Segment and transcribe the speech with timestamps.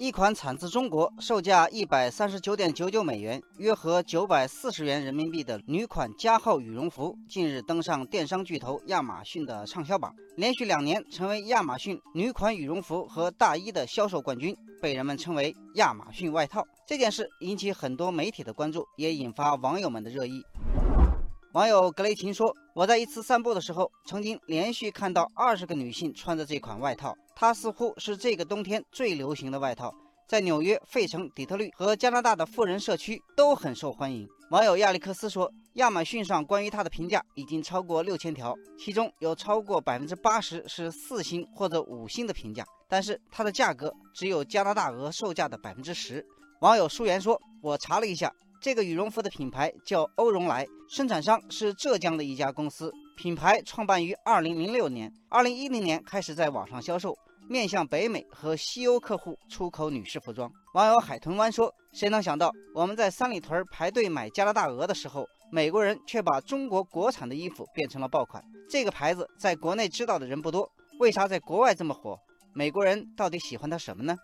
[0.00, 16.66] 一款产自中国、售价一百三十九点九九美元（约合九百四十元人民币）的女款加厚羽绒服，近日登上电商巨头亚马逊的畅销榜，连续两年成为亚马逊女款羽绒服和大衣的销售冠军，被人们称为“亚马逊外套”。
[16.88, 20.42] 这件事引起很多媒体的关注，也引发网友们的热议。
[21.52, 29.94] 网友格雷琴说：“我在一次散步的时候，曾经连续看到二十个女性穿着这款外套，它似乎是这个冬天最流行的外套，
[30.26, 46.26] 在纽约、费城、底特律和加拿大的富人社区都很受欢迎。”网友亚历克斯说：“亚马逊上关于它的评价已经超过六千条，其中有超过百分之八十是四星或者五星的评价，但是它的价格只有加拿大鹅售价的百分之十。”
[46.62, 52.92] 网友舒言说：“我查了一下。”这个羽绒服的品牌叫欧绒来，生产商是浙江的一家公司。
[53.16, 57.16] 品牌创办于2006年，2010年开始在网上销售，
[57.48, 60.50] 面向北美和西欧客户出口女士服装。
[60.74, 68.44] 网友海豚湾说：“谁能想到我们在三里屯排队买加拿大鹅的时候，美国人却把中国国产的衣服变成了爆款？
[68.68, 72.18] 这个牌子在国内知道的人不多，为啥在国外这么火？
[72.52, 74.14] 美国人到底喜欢它什么呢？”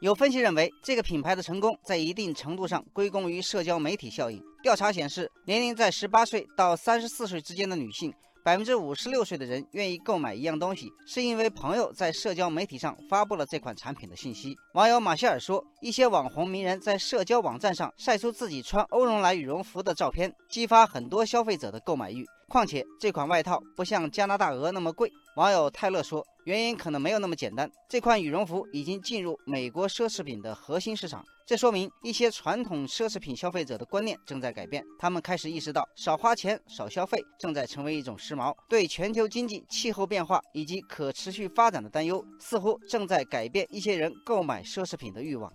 [0.00, 4.42] 有分析认为，这个品牌的成功在一定程度上归功于社交媒体效应。
[4.62, 8.10] 调查显示，年龄在十八岁到三十四岁之间的女性，
[8.42, 14.56] 百分之五十六岁的人愿意购买一样东西，是因为朋友在社交媒体上发布了这款产品的信息。
[14.72, 22.24] 网友马歇尔说：“一些网红名人在社交网站上晒出自己穿欧绒莱羽绒服的照片，激发很多消费者的购买欲。
[22.50, 26.22] 况且这款外套不像加拿大鹅那么贵。”网友泰勒说。
[26.46, 27.70] 原因可能没有那么简单。
[27.86, 34.82] 这款羽绒服已经进入美国奢侈品的核心市场，这说明一些传统奢侈品消费者的观念正在改变。
[34.98, 38.56] 他们开始意识到少花钱、少消费正在成为一种时髦。
[38.70, 45.52] 对全球经济、气候变化以及可持续发展的担忧，似乎正在改变一些人购买奢侈品的欲望。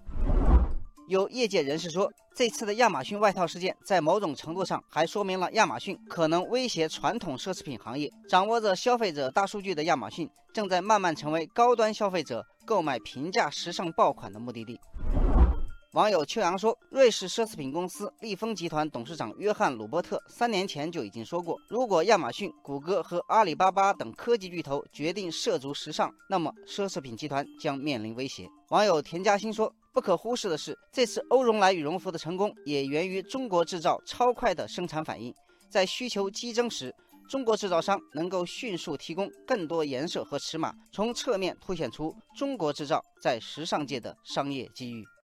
[1.07, 8.11] 有业界人士说，这次的亚马逊外套事件在某种程度上还说明了亚马逊可能威胁传统奢侈品行业。
[8.27, 14.79] 掌握着消费者大数据的亚马逊，正在慢慢成为高端消费者购买平价时尚爆款的目的地。
[15.93, 28.49] 网友秋阳说，瑞士奢侈品公司利丰集团董事长约翰·鲁伯特三年前就已经说过，如果亚马逊、谷歌和阿里巴巴等科技巨头决定涉足时尚，那么奢侈品集团将面临威胁。
[28.69, 29.71] 网友田嘉欣说。
[29.95, 35.33] 不可忽视的是，这次欧绒来羽绒服的成功也源于中国制造超快的生产反应。
[35.69, 36.93] 在需求激增时，
[37.29, 45.05] 中国制造商能够迅速提供更多颜色和尺码，从侧面凸显出中国制造在时尚界的商业机遇。